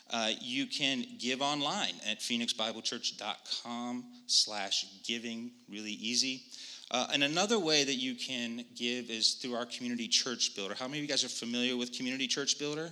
Uh, 0.10 0.32
you 0.42 0.66
can 0.66 1.06
give 1.20 1.42
online 1.42 1.94
at 2.10 2.20
phoenixbiblechurch.com 2.20 4.06
slash 4.28 4.86
giving 5.06 5.52
really 5.70 5.92
easy. 5.92 6.44
Uh, 6.92 7.08
and 7.14 7.24
another 7.24 7.58
way 7.58 7.84
that 7.84 7.96
you 7.96 8.14
can 8.14 8.64
give 8.76 9.10
is 9.10 9.34
through 9.34 9.56
our 9.56 9.66
community 9.66 10.08
church 10.08 10.56
builder. 10.56 10.76
How 10.78 10.88
many 10.88 11.00
of 11.00 11.04
you 11.04 11.10
guys 11.10 11.24
are 11.24 11.30
familiar 11.30 11.76
with 11.76 11.92
community 11.94 12.28
church 12.28 12.60
builder? 12.60 12.92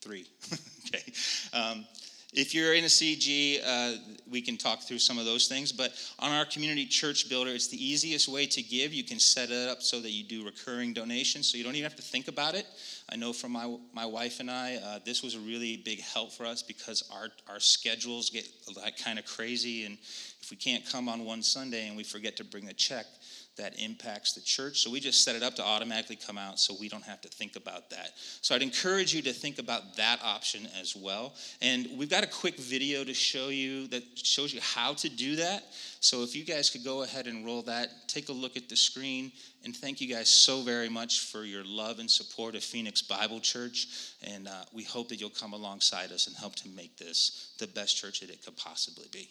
Three. 0.00 0.26
Okay. 0.86 1.12
Um, 1.54 1.86
if 2.34 2.52
you're 2.52 2.74
in 2.74 2.84
a 2.84 2.88
CG, 2.88 3.60
uh, 3.64 3.96
we 4.28 4.42
can 4.42 4.56
talk 4.56 4.82
through 4.82 4.98
some 4.98 5.18
of 5.18 5.24
those 5.24 5.46
things. 5.46 5.70
But 5.70 5.92
on 6.18 6.32
our 6.32 6.44
community 6.44 6.84
church 6.86 7.28
builder, 7.28 7.50
it's 7.50 7.68
the 7.68 7.82
easiest 7.82 8.28
way 8.28 8.46
to 8.46 8.62
give. 8.62 8.92
You 8.92 9.04
can 9.04 9.20
set 9.20 9.50
it 9.50 9.68
up 9.68 9.82
so 9.82 10.00
that 10.00 10.10
you 10.10 10.24
do 10.24 10.44
recurring 10.44 10.92
donations, 10.92 11.50
so 11.50 11.56
you 11.56 11.64
don't 11.64 11.74
even 11.76 11.88
have 11.88 11.96
to 11.96 12.02
think 12.02 12.26
about 12.26 12.54
it. 12.54 12.66
I 13.08 13.16
know 13.16 13.32
from 13.32 13.52
my 13.52 13.76
my 13.92 14.06
wife 14.06 14.40
and 14.40 14.50
I, 14.50 14.76
uh, 14.76 14.98
this 15.04 15.22
was 15.22 15.36
a 15.36 15.40
really 15.40 15.76
big 15.76 16.00
help 16.00 16.32
for 16.32 16.44
us 16.44 16.62
because 16.62 17.08
our 17.12 17.28
our 17.48 17.60
schedules 17.60 18.30
get 18.30 18.48
like 18.82 18.98
kind 18.98 19.18
of 19.18 19.24
crazy, 19.26 19.84
and 19.84 19.96
if 20.42 20.50
we 20.50 20.56
can't 20.56 20.84
come 20.90 21.08
on 21.08 21.24
one 21.24 21.42
Sunday 21.42 21.86
and 21.86 21.96
we 21.96 22.02
forget 22.02 22.36
to 22.38 22.44
bring 22.44 22.68
a 22.68 22.72
check, 22.72 23.06
that 23.56 23.78
impacts 23.78 24.32
the 24.32 24.40
church. 24.40 24.80
So 24.80 24.90
we 24.90 25.00
just 25.00 25.24
set 25.24 25.36
it 25.36 25.42
up 25.42 25.54
to 25.56 25.64
automatically 25.64 26.16
come 26.16 26.38
out 26.38 26.58
so 26.58 26.74
we 26.78 26.88
don't 26.88 27.04
have 27.04 27.20
to 27.22 27.28
think 27.28 27.56
about 27.56 27.90
that. 27.90 28.10
So 28.40 28.54
I'd 28.54 28.62
encourage 28.62 29.14
you 29.14 29.22
to 29.22 29.32
think 29.32 29.58
about 29.58 29.96
that 29.96 30.20
option 30.22 30.68
as 30.80 30.96
well. 30.96 31.34
And 31.62 31.88
we've 31.96 32.10
got 32.10 32.24
a 32.24 32.28
quick 32.28 32.56
video 32.58 33.04
to 33.04 33.14
show 33.14 33.48
you 33.48 33.86
that 33.88 34.02
shows 34.14 34.52
you 34.52 34.60
how 34.60 34.94
to 34.94 35.08
do 35.08 35.36
that. 35.36 35.64
So 36.00 36.22
if 36.22 36.34
you 36.34 36.44
guys 36.44 36.68
could 36.68 36.84
go 36.84 37.02
ahead 37.02 37.26
and 37.26 37.46
roll 37.46 37.62
that, 37.62 38.08
take 38.08 38.28
a 38.28 38.32
look 38.32 38.56
at 38.56 38.68
the 38.68 38.76
screen. 38.76 39.32
And 39.64 39.74
thank 39.74 40.00
you 40.00 40.12
guys 40.12 40.28
so 40.28 40.60
very 40.62 40.88
much 40.88 41.20
for 41.20 41.44
your 41.44 41.64
love 41.64 41.98
and 41.98 42.10
support 42.10 42.54
of 42.54 42.62
Phoenix 42.62 43.02
Bible 43.02 43.40
Church. 43.40 43.86
And 44.22 44.48
uh, 44.48 44.64
we 44.72 44.82
hope 44.82 45.08
that 45.08 45.20
you'll 45.20 45.30
come 45.30 45.52
alongside 45.52 46.12
us 46.12 46.26
and 46.26 46.36
help 46.36 46.56
to 46.56 46.68
make 46.68 46.98
this 46.98 47.54
the 47.58 47.66
best 47.66 47.96
church 47.96 48.20
that 48.20 48.30
it 48.30 48.44
could 48.44 48.56
possibly 48.56 49.06
be. 49.12 49.30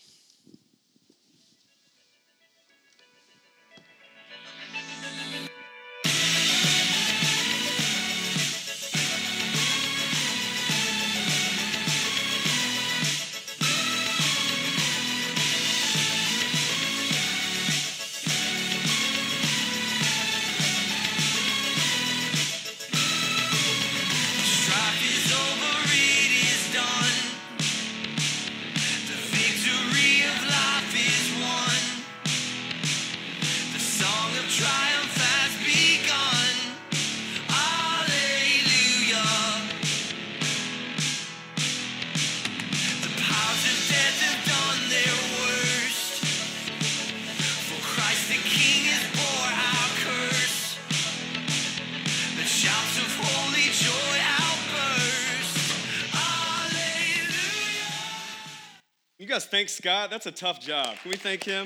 Guys 59.33 59.45
thank 59.45 59.67
Scott? 59.67 60.11
That's 60.11 60.27
a 60.27 60.31
tough 60.31 60.59
job. 60.59 60.95
Can 61.01 61.09
we 61.09 61.17
thank 61.17 61.43
him 61.43 61.65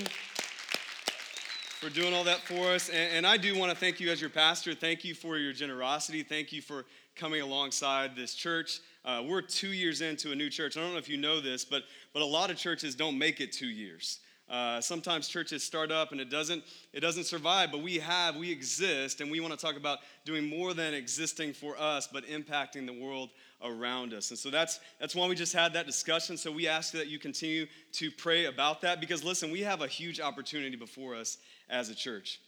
for 1.82 1.90
doing 1.90 2.14
all 2.14 2.24
that 2.24 2.40
for 2.40 2.72
us? 2.72 2.88
And, 2.88 3.12
and 3.12 3.28
I 3.28 3.36
do 3.36 3.60
want 3.60 3.74
to 3.74 3.78
thank 3.78 4.00
you 4.00 4.10
as 4.10 4.22
your 4.22 4.30
pastor. 4.30 4.74
Thank 4.74 5.04
you 5.04 5.14
for 5.14 5.38
your 5.38 5.52
generosity. 5.52 6.24
Thank 6.24 6.54
you 6.54 6.62
for 6.62 6.86
coming 7.18 7.42
alongside 7.42 8.16
this 8.16 8.36
church. 8.36 8.80
Uh, 9.04 9.22
we're 9.28 9.42
two 9.42 9.74
years 9.74 10.00
into 10.00 10.32
a 10.32 10.36
new 10.36 10.50
church. 10.50 10.78
I 10.78 10.80
don't 10.80 10.94
know 10.94 10.98
if 10.98 11.10
you 11.10 11.18
know 11.18 11.42
this, 11.42 11.66
but, 11.66 11.84
but 12.14 12.22
a 12.22 12.26
lot 12.26 12.50
of 12.50 12.56
churches 12.56 12.96
don't 12.96 13.18
make 13.18 13.42
it 13.42 13.52
two 13.52 13.68
years. 13.68 14.20
Uh, 14.50 14.80
sometimes 14.80 15.28
churches 15.28 15.62
start 15.62 15.92
up 15.92 16.14
and 16.14 16.22
it 16.22 16.30
doesn't 16.30 16.64
it 16.94 17.02
doesn't 17.02 17.26
survive 17.26 17.70
but 17.70 17.82
we 17.82 17.98
have 17.98 18.38
we 18.38 18.50
exist 18.50 19.20
and 19.20 19.30
we 19.30 19.42
want 19.42 19.52
to 19.52 19.60
talk 19.60 19.76
about 19.76 20.00
doing 20.24 20.48
more 20.48 20.74
than 20.74 20.94
existing 20.94 21.52
for 21.52 21.78
us 21.78 22.08
but 22.08 22.26
impacting 22.28 22.86
the 22.86 22.94
world 22.94 23.32
around 23.64 24.14
us. 24.14 24.30
And 24.30 24.40
so 24.40 24.50
that's 24.50 24.80
that's 25.00 25.16
why 25.16 25.28
we 25.28 25.36
just 25.36 25.54
had 25.54 25.74
that 25.74 25.86
discussion. 25.86 26.38
So 26.38 26.52
we 26.52 26.68
ask 26.68 26.94
that 26.94 27.08
you 27.08 27.20
continue 27.20 27.68
to 27.94 28.12
pray 28.12 28.46
about 28.46 28.82
that 28.82 29.00
because 29.00 29.24
listen, 29.24 29.52
we 29.52 29.62
have 29.62 29.82
a 29.82 29.88
huge 29.88 30.20
opportunity 30.20 30.76
before 30.76 31.16
us 31.16 31.38
as 31.70 31.90
a 31.90 31.96
church. 31.96 32.40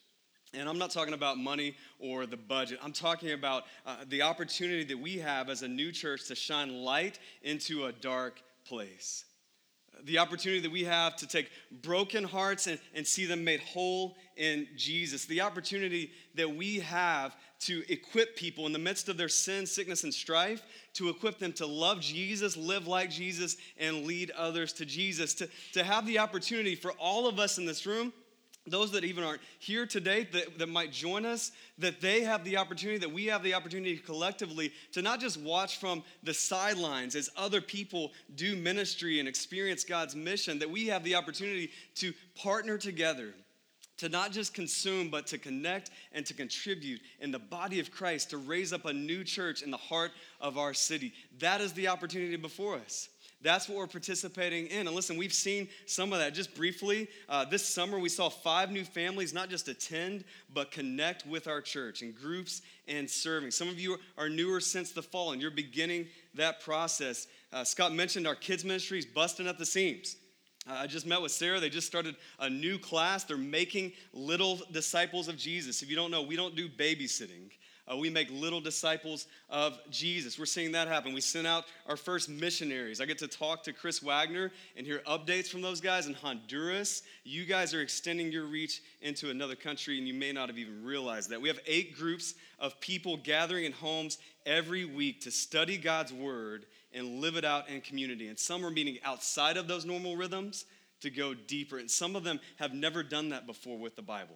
And 0.54 0.68
I'm 0.68 0.80
not 0.80 0.90
talking 0.90 1.14
about 1.14 1.38
money 1.38 1.76
or 2.00 2.26
the 2.26 2.38
budget. 2.38 2.80
I'm 2.82 2.94
talking 2.94 3.34
about 3.34 3.66
uh, 3.86 3.98
the 4.08 4.24
opportunity 4.24 4.84
that 4.86 4.98
we 4.98 5.20
have 5.20 5.48
as 5.50 5.62
a 5.62 5.68
new 5.68 5.92
church 5.92 6.26
to 6.28 6.36
shine 6.36 6.84
light 6.84 7.20
into 7.44 7.86
a 7.86 7.92
dark 7.92 8.42
place. 8.66 9.26
The 10.06 10.18
opportunity 10.18 10.62
that 10.62 10.72
we 10.72 10.86
have 10.86 11.16
to 11.18 11.28
take 11.28 11.52
broken 11.84 12.24
hearts 12.24 12.68
and, 12.68 12.80
and 12.96 13.06
see 13.06 13.26
them 13.26 13.44
made 13.44 13.60
whole 13.60 14.16
in 14.38 14.68
Jesus. 14.76 15.26
The 15.26 15.42
opportunity 15.42 16.12
that 16.36 16.50
we 16.50 16.80
have 16.80 17.36
to 17.60 17.84
equip 17.92 18.36
people 18.36 18.66
in 18.66 18.74
the 18.74 18.80
midst 18.80 19.10
of 19.10 19.18
their 19.18 19.30
sin, 19.30 19.66
sickness, 19.66 20.04
and 20.04 20.14
strife, 20.14 20.64
to 20.94 21.10
equip 21.10 21.40
them 21.40 21.54
to 21.54 21.66
love 21.66 22.00
Jesus, 22.00 22.56
live 22.56 22.88
like 22.88 23.10
Jesus, 23.10 23.58
and 23.78 24.06
lead 24.06 24.32
others 24.32 24.74
to 24.74 24.86
Jesus. 24.86 25.34
To, 25.36 25.50
to 25.74 25.84
have 25.84 26.06
the 26.06 26.20
opportunity 26.20 26.76
for 26.76 26.92
all 26.94 27.28
of 27.28 27.40
us 27.40 27.58
in 27.58 27.66
this 27.66 27.86
room, 27.86 28.14
those 28.66 28.92
that 28.92 29.04
even 29.04 29.24
aren't 29.24 29.42
here 29.60 29.86
today 29.86 30.28
that, 30.32 30.60
that 30.60 30.70
might 30.70 30.92
join 30.92 31.26
us, 31.26 31.52
that 31.78 32.02
they 32.02 32.22
have 32.22 32.44
the 32.44 32.58
opportunity, 32.58 33.00
that 33.00 33.12
we 33.12 33.26
have 33.26 33.44
the 33.44 33.54
opportunity 33.54 33.98
collectively 33.98 34.72
to 34.94 35.02
not 35.02 35.20
just 35.20 35.40
watch 35.40 35.80
from 35.80 36.04
the 36.24 36.34
sidelines 36.34 37.16
as 37.16 37.30
other 37.36 37.62
people 37.62 38.12
do 38.36 38.56
ministry 38.56 39.20
and 39.20 39.28
experience 39.28 39.84
God's 39.84 40.16
mission, 40.16 40.60
that 40.60 40.70
we 40.70 40.88
have 40.88 41.04
the 41.04 41.16
opportunity 41.16 41.72
to 41.96 42.14
partner 42.36 42.78
together 42.78 43.34
to 44.00 44.10
not 44.10 44.32
just 44.32 44.54
consume, 44.54 45.10
but 45.10 45.28
to 45.28 45.38
connect 45.38 45.92
and 46.12 46.26
to 46.26 46.34
contribute 46.34 47.02
in 47.20 47.32
the 47.32 47.40
body 47.40 47.80
of 47.80 47.92
Christ 47.92 48.32
to 48.32 48.38
raise 48.38 48.74
up 48.74 48.86
a 48.86 48.94
new 48.94 49.24
church 49.24 49.62
in 49.62 49.72
the 49.72 49.78
heart 49.78 50.12
of 50.42 50.58
our 50.58 50.74
city. 50.74 51.14
That 51.40 51.62
is 51.62 51.74
the 51.74 51.90
opportunity 51.90 52.36
before 52.38 52.76
us. 52.76 53.10
That's 53.42 53.70
what 53.70 53.78
we're 53.78 53.88
participating 53.88 54.68
in. 54.68 54.88
And 54.88 54.96
listen, 54.96 55.16
we've 55.16 55.34
seen 55.34 55.70
some 55.86 56.12
of 56.12 56.20
that 56.20 56.34
just 56.34 56.54
briefly. 56.56 57.08
Uh, 57.30 57.46
this 57.46 57.66
summer, 57.66 57.98
we 57.98 58.10
saw 58.10 58.28
five 58.28 58.70
new 58.70 58.84
families 58.84 59.34
not 59.34 59.50
just 59.50 59.70
attend, 59.70 60.26
but 60.54 60.72
connect 60.72 61.26
with 61.26 61.48
our 61.48 61.62
church 61.62 62.02
in 62.02 62.12
groups 62.12 62.62
and 62.88 63.10
serving. 63.10 63.52
Some 63.52 63.70
of 63.70 63.80
you 63.80 63.98
are 64.18 64.28
newer 64.28 64.60
since 64.60 64.92
the 64.92 65.02
fall, 65.02 65.32
and 65.32 65.42
you're 65.42 65.52
beginning 65.52 66.08
that 66.36 66.62
process. 66.62 67.28
Uh, 67.54 67.64
Scott 67.64 67.94
mentioned 67.94 68.28
our 68.28 68.36
kids' 68.36 68.66
ministries 68.66 69.06
busting 69.06 69.48
at 69.48 69.58
the 69.58 69.66
seams. 69.66 70.18
I 70.68 70.88
just 70.88 71.06
met 71.06 71.22
with 71.22 71.32
Sarah. 71.32 71.60
They 71.60 71.70
just 71.70 71.88
started 71.88 72.16
a 72.40 72.50
new 72.50 72.78
class. 72.78 73.24
They're 73.24 73.38
making 73.38 73.94
little 74.14 74.60
disciples 74.72 75.28
of 75.28 75.38
Jesus. 75.38 75.82
If 75.82 75.90
you 75.90 75.96
don't 75.96 76.12
know, 76.12 76.22
we 76.22 76.36
don't 76.36 76.56
do 76.56 76.70
babysitting. 76.70 77.50
Uh, 77.92 77.98
we 77.98 78.10
make 78.10 78.30
little 78.30 78.62
disciples 78.62 79.26
of 79.50 79.80
Jesus. 79.90 80.38
We're 80.38 80.46
seeing 80.46 80.74
that 80.74 80.88
happen. 80.88 81.14
We 81.14 81.22
sent 81.22 81.48
out 81.48 81.66
our 81.88 81.98
first 81.98 82.30
missionaries. 82.30 83.02
I 83.02 83.06
get 83.06 83.18
to 83.20 83.28
talk 83.28 83.64
to 83.64 83.74
Chris 83.74 84.00
Wagner 84.00 84.52
and 84.78 84.86
hear 84.86 85.00
updates 85.08 85.48
from 85.48 85.62
those 85.62 85.82
guys 85.82 86.06
in 86.06 86.14
Honduras. 86.14 87.02
You 87.24 87.46
guys 87.46 87.74
are 87.74 87.82
extending 87.82 88.32
your 88.32 88.46
reach 88.46 88.82
into 89.02 89.32
another 89.32 89.56
country, 89.56 89.98
and 89.98 90.08
you 90.08 90.14
may 90.14 90.32
not 90.32 90.50
have 90.50 90.58
even 90.60 90.84
realized 90.84 91.32
that. 91.32 91.42
We 91.42 91.48
have 91.48 91.60
eight 91.66 91.98
groups 91.98 92.36
of 92.60 92.80
people 92.80 93.18
gathering 93.18 93.66
in 93.66 93.72
homes 93.72 94.20
every 94.46 94.86
week 94.86 95.22
to 95.22 95.32
study 95.32 95.78
God's 95.78 96.14
word 96.14 96.66
and 96.94 97.22
live 97.22 97.36
it 97.36 97.46
out 97.46 97.70
in 97.70 97.82
community. 97.82 98.28
And 98.28 98.38
some 98.38 98.64
are 98.66 98.72
meeting 98.72 98.98
outside 99.04 99.58
of 99.58 99.68
those 99.68 99.86
normal 99.86 100.16
rhythms 100.16 100.66
to 101.02 101.10
go 101.10 101.34
deeper. 101.34 101.78
And 101.78 101.90
some 101.90 102.16
of 102.16 102.24
them 102.24 102.40
have 102.58 102.74
never 102.74 103.02
done 103.02 103.30
that 103.30 103.48
before 103.48 103.80
with 103.80 103.96
the 103.96 104.02
Bible. 104.02 104.36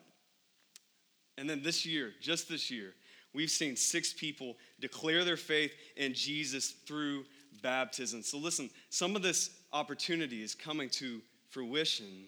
And 1.37 1.49
then 1.49 1.63
this 1.63 1.85
year, 1.85 2.13
just 2.21 2.47
this 2.47 2.69
year, 2.69 2.93
we've 3.33 3.51
seen 3.51 3.75
six 3.75 4.13
people 4.13 4.57
declare 4.79 5.23
their 5.23 5.37
faith 5.37 5.73
in 5.95 6.13
Jesus 6.13 6.71
through 6.85 7.25
baptism. 7.61 8.21
So, 8.21 8.37
listen, 8.37 8.69
some 8.89 9.15
of 9.15 9.21
this 9.21 9.49
opportunity 9.71 10.43
is 10.43 10.55
coming 10.55 10.89
to 10.91 11.21
fruition. 11.49 12.25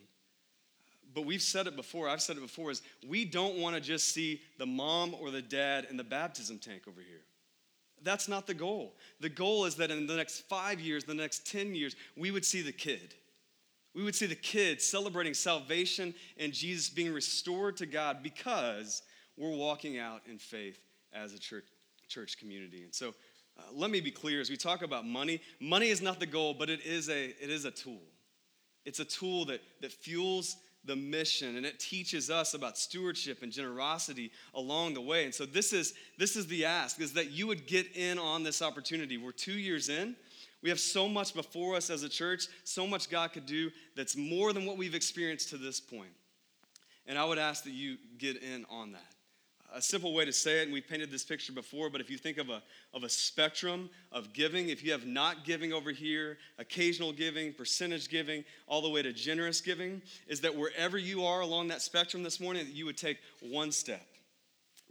But 1.13 1.25
we've 1.25 1.41
said 1.41 1.67
it 1.67 1.75
before, 1.75 2.09
I've 2.09 2.21
said 2.21 2.38
it 2.38 2.41
before, 2.41 2.71
is 2.71 2.81
we 3.07 3.24
don't 3.24 3.57
want 3.57 3.75
to 3.75 3.81
just 3.81 4.13
see 4.13 4.41
the 4.57 4.65
mom 4.65 5.15
or 5.19 5.31
the 5.31 5.41
dad 5.41 5.88
in 5.89 5.97
the 5.97 6.03
baptism 6.03 6.59
tank 6.59 6.83
over 6.88 7.01
here. 7.01 7.21
That's 8.03 8.27
not 8.27 8.47
the 8.47 8.53
goal. 8.53 8.95
The 9.21 9.29
goal 9.29 9.65
is 9.65 9.75
that 9.75 9.91
in 9.91 10.07
the 10.07 10.15
next 10.15 10.41
five 10.41 10.79
years, 10.79 11.05
the 11.05 11.13
next 11.13 11.50
10 11.50 11.74
years, 11.74 11.95
we 12.17 12.31
would 12.31 12.45
see 12.45 12.62
the 12.62 12.74
kid. 12.74 13.15
We 13.93 14.03
would 14.03 14.13
see 14.13 14.25
the 14.25 14.35
kid 14.35 14.81
celebrating 14.81 15.33
salvation 15.33 16.13
and 16.38 16.51
Jesus 16.51 16.89
being 16.89 17.13
restored 17.13 17.77
to 17.77 17.85
God 17.85 18.21
because 18.21 19.01
we're 19.38 19.55
walking 19.55 19.97
out 19.97 20.21
in 20.29 20.38
faith 20.38 20.77
as 21.15 21.34
a 21.34 21.39
church, 21.39 21.65
church 22.07 22.38
community. 22.38 22.84
And 22.84 22.93
so 22.93 23.13
uh, 23.57 23.62
let 23.74 23.89
me 23.89 24.01
be 24.01 24.12
clear 24.12 24.41
as 24.41 24.50
we 24.50 24.57
talk 24.57 24.81
about 24.81 25.05
money, 25.05 25.41
money 25.60 25.88
is 25.88 26.01
not 26.01 26.19
the 26.19 26.25
goal, 26.25 26.53
but 26.53 26.69
it 26.69 26.86
is 26.86 27.10
a, 27.10 27.25
it 27.41 27.50
is 27.50 27.65
a 27.65 27.72
tool. 27.72 28.01
It's 28.84 29.00
a 29.00 29.05
tool 29.05 29.45
that, 29.45 29.62
that 29.81 29.91
fuels 29.91 30.57
the 30.86 30.95
mission 30.95 31.57
and 31.57 31.65
it 31.65 31.79
teaches 31.79 32.29
us 32.29 32.53
about 32.53 32.77
stewardship 32.77 33.41
and 33.41 33.51
generosity 33.51 34.31
along 34.53 34.93
the 34.93 35.01
way. 35.01 35.25
And 35.25 35.34
so 35.34 35.45
this 35.45 35.74
is 35.74 35.95
this 36.19 36.36
is 36.36 36.45
the 36.45 36.65
ask 36.65 37.01
is 37.01 37.13
that 37.13 37.31
you 37.31 37.48
would 37.48 37.65
get 37.65 37.95
in 37.95 38.19
on 38.19 38.43
this 38.43 38.62
opportunity. 38.62 39.17
We're 39.17 39.31
two 39.31 39.53
years 39.53 39.89
in. 39.89 40.15
We 40.62 40.69
have 40.69 40.79
so 40.79 41.07
much 41.07 41.34
before 41.34 41.75
us 41.75 41.89
as 41.89 42.03
a 42.03 42.10
church 42.10 42.48
so 42.63 42.86
much 42.86 43.10
god 43.10 43.34
could 43.34 43.45
do 43.45 43.72
that's 43.95 44.15
more 44.15 44.53
than 44.53 44.65
what 44.65 44.77
we've 44.77 44.95
experienced 44.95 45.50
to 45.50 45.57
this 45.57 45.79
point. 45.79 46.13
And 47.07 47.17
i 47.17 47.25
would 47.25 47.39
ask 47.39 47.63
that 47.63 47.74
you 47.74 47.98
get 48.19 48.41
in 48.43 48.65
on 48.69 48.91
that 48.91 49.14
a 49.75 49.82
simple 49.82 50.13
way 50.13 50.24
to 50.24 50.32
say 50.32 50.62
it, 50.62 50.63
and 50.63 50.74
we've 50.74 50.88
painted 50.88 51.12
this 51.12 51.25
picture 51.25 51.51
before, 51.51 51.89
but 51.89 52.00
if 52.00 52.10
you 52.10 52.17
think 52.17 52.38
of 52.38 52.50
a, 52.50 52.63
of 52.94 53.03
a 53.03 53.10
spectrum 53.10 53.89
of 54.12 54.32
giving, 54.32 54.70
if 54.70 54.84
you 54.84 54.94
have 54.94 55.05
not 55.05 55.44
giving 55.44 55.74
over 55.74 55.91
here, 55.91 56.38
occasional 56.58 57.12
giving, 57.12 57.53
percentage 57.53 58.10
giving, 58.10 58.46
all 58.67 58.82
the 58.82 58.89
way 58.89 59.01
to 59.01 59.12
generous 59.12 59.60
giving, 59.60 60.01
is 60.27 60.39
that 60.41 60.55
wherever 60.55 60.98
you 60.98 61.25
are 61.25 61.41
along 61.41 61.67
that 61.67 61.82
spectrum 61.82 62.24
this 62.24 62.39
morning, 62.39 62.65
that 62.65 62.74
you 62.74 62.86
would 62.86 62.98
take 62.98 63.17
one 63.41 63.72
step. 63.72 64.08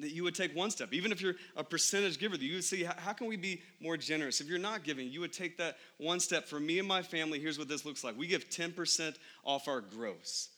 That 0.00 0.11
you 0.11 0.23
would 0.25 0.35
take 0.35 0.55
one 0.55 0.71
step. 0.71 0.93
Even 0.93 1.12
if 1.12 1.23
you're 1.23 1.37
a 1.57 1.64
percentage 1.64 2.19
giver, 2.19 2.37
that 2.37 2.45
you 2.45 2.55
would 2.55 2.64
see 2.64 2.85
how 2.85 3.12
can 3.14 3.26
we 3.26 3.37
be 3.37 3.62
more 3.81 3.97
generous? 3.97 4.41
If 4.41 4.49
you're 4.49 4.59
not 4.59 4.85
giving, 4.85 5.09
you 5.09 5.21
would 5.21 5.33
take 5.33 5.57
that 5.59 5.79
one 5.97 6.21
step. 6.21 6.47
For 6.47 6.61
me 6.61 6.79
and 6.79 6.87
my 6.87 7.00
family, 7.00 7.38
here's 7.38 7.59
what 7.59 7.69
this 7.69 7.87
looks 7.87 8.05
like 8.05 8.19
we 8.19 8.26
give 8.26 8.50
10% 8.50 9.17
off 9.45 9.67
our 9.67 9.81
gross. 9.81 10.50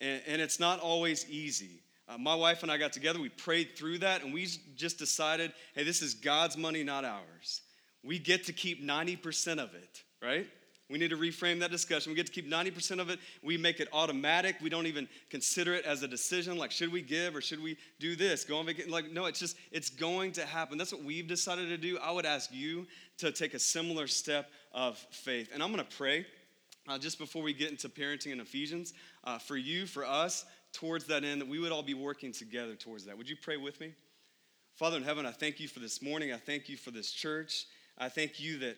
And, 0.00 0.22
and 0.26 0.42
it's 0.42 0.60
not 0.60 0.80
always 0.80 1.28
easy. 1.28 1.83
Uh, 2.08 2.18
my 2.18 2.34
wife 2.34 2.62
and 2.62 2.70
I 2.70 2.76
got 2.76 2.92
together, 2.92 3.18
we 3.18 3.30
prayed 3.30 3.76
through 3.76 3.98
that, 3.98 4.22
and 4.22 4.34
we 4.34 4.46
just 4.76 4.98
decided 4.98 5.52
hey, 5.74 5.84
this 5.84 6.02
is 6.02 6.14
God's 6.14 6.56
money, 6.56 6.82
not 6.82 7.04
ours. 7.04 7.62
We 8.02 8.18
get 8.18 8.44
to 8.44 8.52
keep 8.52 8.84
90% 8.84 9.58
of 9.58 9.74
it, 9.74 10.02
right? 10.22 10.46
We 10.90 10.98
need 10.98 11.10
to 11.10 11.16
reframe 11.16 11.60
that 11.60 11.70
discussion. 11.70 12.12
We 12.12 12.16
get 12.16 12.26
to 12.26 12.32
keep 12.32 12.48
90% 12.48 13.00
of 13.00 13.08
it. 13.08 13.18
We 13.42 13.56
make 13.56 13.80
it 13.80 13.88
automatic. 13.92 14.56
We 14.60 14.68
don't 14.68 14.86
even 14.86 15.08
consider 15.30 15.72
it 15.72 15.86
as 15.86 16.02
a 16.02 16.08
decision 16.08 16.58
like, 16.58 16.70
should 16.70 16.92
we 16.92 17.00
give 17.00 17.34
or 17.34 17.40
should 17.40 17.62
we 17.62 17.78
do 17.98 18.16
this? 18.16 18.44
Go 18.44 18.58
on 18.58 18.66
vacation. 18.66 18.90
Like, 18.90 19.10
no, 19.10 19.24
it's 19.24 19.40
just, 19.40 19.56
it's 19.72 19.88
going 19.88 20.32
to 20.32 20.44
happen. 20.44 20.76
That's 20.76 20.92
what 20.92 21.02
we've 21.02 21.26
decided 21.26 21.68
to 21.68 21.78
do. 21.78 21.98
I 21.98 22.10
would 22.10 22.26
ask 22.26 22.50
you 22.52 22.86
to 23.18 23.32
take 23.32 23.54
a 23.54 23.58
similar 23.58 24.06
step 24.06 24.50
of 24.72 24.98
faith. 25.10 25.48
And 25.54 25.62
I'm 25.62 25.72
going 25.72 25.84
to 25.84 25.96
pray 25.96 26.26
uh, 26.86 26.98
just 26.98 27.18
before 27.18 27.42
we 27.42 27.54
get 27.54 27.70
into 27.70 27.88
parenting 27.88 28.32
in 28.32 28.40
Ephesians 28.40 28.92
uh, 29.24 29.38
for 29.38 29.56
you, 29.56 29.86
for 29.86 30.04
us, 30.04 30.44
towards 30.74 31.06
that 31.06 31.24
end, 31.24 31.40
that 31.40 31.48
we 31.48 31.58
would 31.58 31.72
all 31.72 31.82
be 31.82 31.94
working 31.94 32.32
together 32.32 32.74
towards 32.74 33.06
that. 33.06 33.16
Would 33.16 33.28
you 33.28 33.36
pray 33.40 33.56
with 33.56 33.80
me? 33.80 33.92
Father 34.74 34.96
in 34.96 35.04
heaven, 35.04 35.24
I 35.24 35.30
thank 35.30 35.60
you 35.60 35.68
for 35.68 35.78
this 35.78 36.02
morning. 36.02 36.32
I 36.32 36.36
thank 36.36 36.68
you 36.68 36.76
for 36.76 36.90
this 36.90 37.12
church. 37.12 37.66
I 37.96 38.08
thank 38.08 38.40
you 38.40 38.58
that 38.58 38.76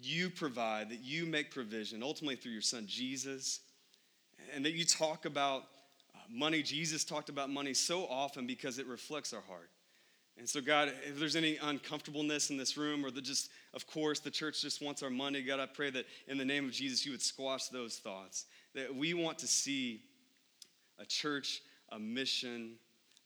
you 0.00 0.28
provide, 0.28 0.90
that 0.90 1.00
you 1.00 1.26
make 1.26 1.52
provision, 1.52 2.02
ultimately 2.02 2.34
through 2.34 2.52
your 2.52 2.60
son 2.60 2.86
Jesus, 2.88 3.60
and 4.52 4.64
that 4.64 4.72
you 4.72 4.84
talk 4.84 5.24
about 5.24 5.62
uh, 6.14 6.18
money. 6.28 6.60
Jesus 6.60 7.04
talked 7.04 7.28
about 7.28 7.50
money 7.50 7.72
so 7.72 8.04
often 8.06 8.46
because 8.46 8.80
it 8.80 8.86
reflects 8.86 9.32
our 9.32 9.42
heart. 9.42 9.70
And 10.38 10.48
so, 10.48 10.60
God, 10.60 10.92
if 11.06 11.20
there's 11.20 11.36
any 11.36 11.58
uncomfortableness 11.58 12.50
in 12.50 12.56
this 12.56 12.76
room, 12.76 13.04
or 13.04 13.10
that 13.10 13.22
just, 13.22 13.50
of 13.74 13.86
course, 13.86 14.18
the 14.18 14.30
church 14.30 14.62
just 14.62 14.82
wants 14.82 15.02
our 15.02 15.10
money, 15.10 15.42
God, 15.42 15.60
I 15.60 15.66
pray 15.66 15.90
that 15.90 16.06
in 16.26 16.38
the 16.38 16.44
name 16.44 16.64
of 16.64 16.72
Jesus, 16.72 17.04
you 17.04 17.12
would 17.12 17.22
squash 17.22 17.68
those 17.68 17.98
thoughts. 17.98 18.46
That 18.74 18.92
we 18.92 19.14
want 19.14 19.38
to 19.40 19.46
see 19.46 20.02
a 20.98 21.06
church, 21.06 21.62
a 21.90 21.98
mission 21.98 22.76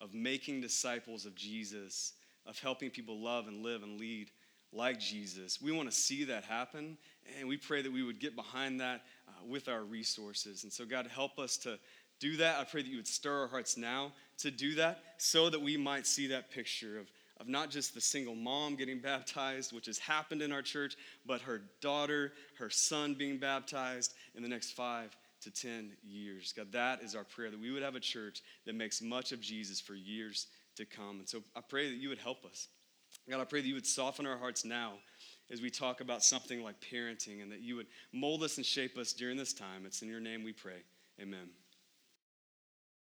of 0.00 0.14
making 0.14 0.60
disciples 0.60 1.26
of 1.26 1.34
Jesus, 1.34 2.14
of 2.46 2.58
helping 2.58 2.90
people 2.90 3.20
love 3.20 3.48
and 3.48 3.62
live 3.62 3.82
and 3.82 3.98
lead 3.98 4.30
like 4.72 5.00
Jesus. 5.00 5.60
We 5.60 5.72
want 5.72 5.90
to 5.90 5.96
see 5.96 6.24
that 6.24 6.44
happen, 6.44 6.98
and 7.38 7.48
we 7.48 7.56
pray 7.56 7.82
that 7.82 7.92
we 7.92 8.02
would 8.02 8.20
get 8.20 8.36
behind 8.36 8.80
that 8.80 9.02
uh, 9.28 9.32
with 9.46 9.68
our 9.68 9.84
resources. 9.84 10.64
And 10.64 10.72
so, 10.72 10.84
God, 10.84 11.06
help 11.06 11.38
us 11.38 11.56
to 11.58 11.78
do 12.20 12.36
that. 12.36 12.58
I 12.58 12.64
pray 12.64 12.82
that 12.82 12.88
you 12.88 12.96
would 12.96 13.06
stir 13.06 13.42
our 13.42 13.48
hearts 13.48 13.76
now 13.76 14.12
to 14.38 14.50
do 14.50 14.74
that 14.76 15.02
so 15.18 15.50
that 15.50 15.60
we 15.60 15.76
might 15.76 16.06
see 16.06 16.26
that 16.28 16.50
picture 16.50 16.98
of, 16.98 17.10
of 17.40 17.48
not 17.48 17.70
just 17.70 17.94
the 17.94 18.00
single 18.00 18.34
mom 18.34 18.76
getting 18.76 18.98
baptized, 19.02 19.72
which 19.72 19.86
has 19.86 19.98
happened 19.98 20.42
in 20.42 20.52
our 20.52 20.62
church, 20.62 20.96
but 21.26 21.40
her 21.40 21.62
daughter, 21.80 22.32
her 22.58 22.70
son 22.70 23.14
being 23.14 23.38
baptized 23.38 24.14
in 24.34 24.42
the 24.42 24.48
next 24.48 24.72
five 24.72 25.16
to 25.46 25.52
10 25.52 25.92
years. 26.02 26.52
God, 26.56 26.72
that 26.72 27.02
is 27.02 27.14
our 27.14 27.22
prayer 27.22 27.50
that 27.50 27.60
we 27.60 27.70
would 27.70 27.82
have 27.82 27.94
a 27.94 28.00
church 28.00 28.42
that 28.66 28.74
makes 28.74 29.00
much 29.00 29.30
of 29.30 29.40
Jesus 29.40 29.80
for 29.80 29.94
years 29.94 30.48
to 30.76 30.84
come. 30.84 31.20
And 31.20 31.28
so 31.28 31.42
I 31.54 31.60
pray 31.60 31.88
that 31.88 31.96
you 31.96 32.08
would 32.08 32.18
help 32.18 32.44
us. 32.44 32.68
God, 33.30 33.40
I 33.40 33.44
pray 33.44 33.60
that 33.60 33.68
you 33.68 33.74
would 33.74 33.86
soften 33.86 34.26
our 34.26 34.36
hearts 34.36 34.64
now 34.64 34.94
as 35.50 35.62
we 35.62 35.70
talk 35.70 36.00
about 36.00 36.24
something 36.24 36.64
like 36.64 36.74
parenting 36.80 37.42
and 37.42 37.52
that 37.52 37.60
you 37.60 37.76
would 37.76 37.86
mold 38.12 38.42
us 38.42 38.56
and 38.56 38.66
shape 38.66 38.98
us 38.98 39.12
during 39.12 39.36
this 39.36 39.52
time. 39.52 39.86
It's 39.86 40.02
in 40.02 40.08
your 40.08 40.20
name 40.20 40.42
we 40.42 40.52
pray. 40.52 40.82
Amen. 41.20 41.48